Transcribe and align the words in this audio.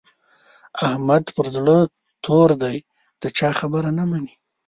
احمد 0.87 1.23
پر 1.35 1.45
زړه 1.55 1.77
تور 2.25 2.49
دی؛ 2.61 2.77
د 3.21 3.23
چا 3.37 3.49
خبره 3.59 3.89
نه 3.99 4.03
مني. 4.09 4.33